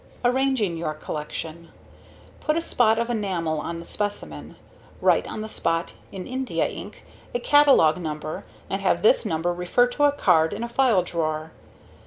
Arranging 0.25 0.77
Your 0.77 0.95
Collection 0.95 1.69
Put 2.39 2.57
a 2.57 2.61
spot 2.63 2.97
of 2.97 3.11
enamel 3.11 3.59
on 3.59 3.77
the 3.79 3.85
specimen. 3.85 4.55
Write 4.99 5.27
on 5.27 5.41
the 5.41 5.47
spot 5.47 5.93
in 6.11 6.25
India 6.25 6.67
ink 6.67 7.05
a 7.35 7.39
catalog 7.39 7.97
number 7.97 8.43
and 8.67 8.81
have 8.81 9.03
this 9.03 9.27
number 9.27 9.53
refer 9.53 9.85
to 9.89 10.05
a 10.05 10.11
card 10.11 10.53
in 10.53 10.63
a 10.63 10.67
file 10.67 11.03
drawer. 11.03 11.51